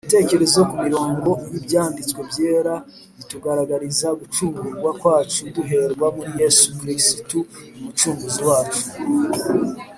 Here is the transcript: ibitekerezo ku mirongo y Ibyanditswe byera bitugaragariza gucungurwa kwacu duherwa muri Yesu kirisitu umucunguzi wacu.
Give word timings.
ibitekerezo 0.03 0.59
ku 0.69 0.75
mirongo 0.85 1.29
y 1.51 1.55
Ibyanditswe 1.59 2.19
byera 2.29 2.75
bitugaragariza 3.17 4.07
gucungurwa 4.19 4.89
kwacu 4.99 5.41
duherwa 5.55 6.07
muri 6.15 6.31
Yesu 6.41 6.65
kirisitu 6.77 7.37
umucunguzi 7.81 8.41
wacu. 8.49 8.83